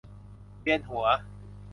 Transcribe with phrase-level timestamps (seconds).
[0.61, 1.05] เวียนหัว